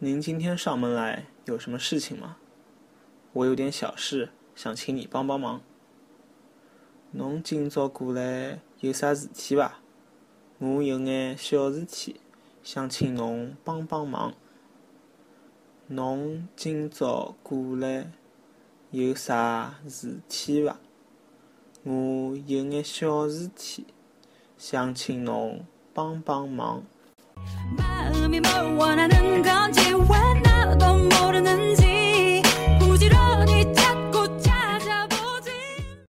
[0.00, 2.36] 您今天上门来有什么事情吗？
[3.32, 5.60] 我有点小事想请你帮帮忙。
[7.12, 9.78] 侬今朝过来有啥事体伐？
[10.58, 12.20] 我有眼小事体
[12.64, 14.34] 想请侬帮帮忙。
[15.86, 18.10] 侬今朝过来
[18.90, 20.78] 有啥事体伐？
[21.82, 23.86] 我有眼小事体
[24.56, 26.82] 想请侬帮帮忙。